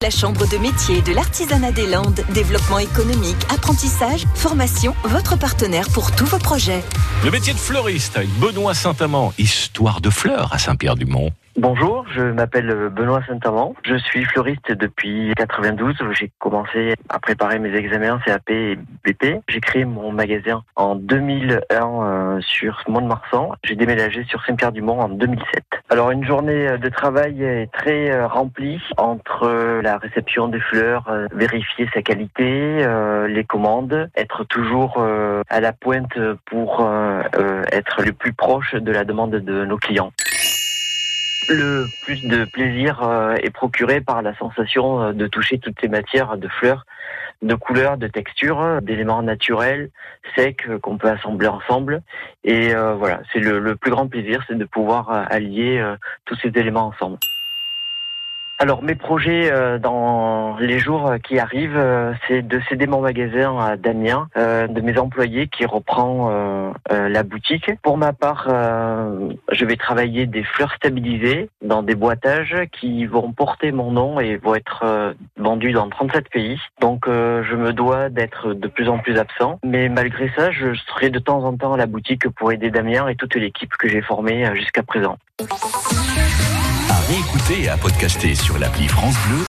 La 0.00 0.10
Chambre 0.10 0.46
de 0.46 0.58
métier 0.58 1.02
de 1.02 1.12
l'artisanat 1.12 1.72
des 1.72 1.88
Landes, 1.88 2.20
développement 2.32 2.78
économique, 2.78 3.34
apprentissage, 3.52 4.26
formation, 4.36 4.94
votre 5.02 5.36
partenaire 5.36 5.88
pour 5.92 6.14
tous 6.14 6.24
vos 6.26 6.38
projets. 6.38 6.84
Le 7.24 7.32
métier 7.32 7.52
de 7.52 7.58
fleuriste 7.58 8.16
avec 8.16 8.28
Benoît 8.38 8.74
Saint-Amand, 8.74 9.32
histoire 9.38 10.00
de 10.00 10.08
fleurs 10.08 10.52
à 10.52 10.58
Saint-Pierre-du-Mont. 10.58 11.32
Bonjour, 11.56 12.06
je 12.14 12.22
m'appelle 12.22 12.90
Benoît 12.94 13.22
Saint-Amand. 13.26 13.74
Je 13.84 13.96
suis 13.96 14.24
fleuriste 14.24 14.70
depuis 14.70 15.32
92. 15.36 15.96
J'ai 16.12 16.30
commencé 16.38 16.94
à 17.08 17.18
préparer 17.18 17.58
mes 17.58 17.74
examens 17.74 18.20
CAP 18.24 18.48
et 18.50 18.78
BP. 19.04 19.42
J'ai 19.48 19.60
créé 19.60 19.84
mon 19.84 20.12
magasin 20.12 20.62
en 20.76 20.94
2001 20.94 21.58
euh, 21.72 22.40
sur 22.40 22.84
Mont-de-Marsan. 22.86 23.50
J'ai 23.64 23.74
déménagé 23.74 24.22
sur 24.28 24.44
Saint-Pierre-du-Mont 24.44 25.00
en 25.00 25.08
2007. 25.08 25.64
Alors 25.90 26.10
une 26.10 26.24
journée 26.24 26.76
de 26.76 26.88
travail 26.90 27.42
est 27.42 27.72
très 27.72 28.10
euh, 28.10 28.26
remplie 28.26 28.80
entre 28.98 29.80
la 29.82 29.96
réception 29.96 30.48
des 30.48 30.60
fleurs, 30.60 31.08
euh, 31.08 31.26
vérifier 31.32 31.88
sa 31.94 32.02
qualité, 32.02 32.86
les 33.28 33.44
commandes, 33.44 34.10
être 34.16 34.44
toujours 34.44 35.02
à 35.48 35.60
la 35.60 35.72
pointe 35.72 36.18
pour 36.46 36.88
être 37.72 38.02
le 38.02 38.12
plus 38.12 38.32
proche 38.32 38.74
de 38.74 38.92
la 38.92 39.04
demande 39.04 39.30
de 39.30 39.64
nos 39.64 39.76
clients. 39.76 40.12
Le 41.50 41.86
plus 42.02 42.26
de 42.26 42.44
plaisir 42.44 43.02
euh, 43.02 43.34
est 43.42 43.50
procuré 43.50 44.02
par 44.02 44.20
la 44.20 44.36
sensation 44.36 45.02
euh, 45.02 45.12
de 45.12 45.26
toucher 45.26 45.58
toutes 45.58 45.80
ces 45.80 45.88
matières 45.88 46.36
de 46.36 46.46
fleurs, 46.46 46.84
de 47.40 47.54
couleurs, 47.54 47.96
de 47.96 48.06
textures, 48.06 48.82
d'éléments 48.82 49.22
naturels, 49.22 49.88
secs 50.36 50.66
euh, 50.68 50.78
qu'on 50.78 50.98
peut 50.98 51.08
assembler 51.08 51.46
ensemble. 51.46 52.02
Et 52.44 52.74
voilà, 52.74 53.20
c'est 53.32 53.40
le, 53.40 53.58
le, 53.58 53.76
plus 53.76 53.90
grand 53.90 54.08
plaisir, 54.08 54.44
c'est 54.46 54.56
de 54.56 54.64
pouvoir 54.64 55.10
allier 55.10 55.84
tous 56.24 56.36
ces 56.36 56.48
éléments 56.48 56.86
ensemble. 56.86 57.18
Alors 58.60 58.82
mes 58.82 58.96
projets 58.96 59.52
euh, 59.52 59.78
dans 59.78 60.56
les 60.58 60.80
jours 60.80 61.12
qui 61.22 61.38
arrivent, 61.38 61.78
euh, 61.78 62.12
c'est 62.26 62.42
de 62.42 62.60
céder 62.68 62.88
mon 62.88 63.00
magasin 63.00 63.56
à 63.56 63.76
Damien, 63.76 64.28
euh, 64.36 64.66
de 64.66 64.80
mes 64.80 64.98
employés 64.98 65.46
qui 65.46 65.64
reprend 65.64 66.08
la 66.90 67.22
boutique. 67.22 67.70
Pour 67.82 67.98
ma 67.98 68.12
part, 68.12 68.48
je 68.48 69.64
vais 69.64 69.76
travailler 69.76 70.26
des 70.26 70.42
fleurs 70.42 70.72
stabilisées 70.74 71.48
dans 71.62 71.82
des 71.82 71.94
boîtages 71.94 72.56
qui 72.72 73.06
vont 73.06 73.32
porter 73.32 73.72
mon 73.72 73.92
nom 73.92 74.20
et 74.20 74.36
vont 74.36 74.54
être 74.54 75.14
vendus 75.36 75.72
dans 75.72 75.88
37 75.88 76.28
pays. 76.30 76.58
Donc 76.80 77.04
je 77.06 77.54
me 77.54 77.72
dois 77.72 78.08
d'être 78.08 78.54
de 78.54 78.68
plus 78.68 78.88
en 78.88 78.98
plus 78.98 79.18
absent, 79.18 79.58
mais 79.64 79.88
malgré 79.88 80.30
ça, 80.36 80.50
je 80.50 80.74
serai 80.74 81.10
de 81.10 81.18
temps 81.18 81.44
en 81.44 81.56
temps 81.56 81.74
à 81.74 81.76
la 81.76 81.86
boutique 81.86 82.28
pour 82.30 82.52
aider 82.52 82.70
Damien 82.70 83.08
et 83.08 83.16
toute 83.16 83.34
l'équipe 83.34 83.74
que 83.76 83.88
j'ai 83.88 84.02
formée 84.02 84.48
jusqu'à 84.54 84.82
présent 84.82 85.18
et 87.50 87.68
à 87.68 87.76
podcaster 87.76 88.34
sur 88.34 88.58
l'appli 88.58 88.88
France 88.88 89.14
Bleu 89.26 89.38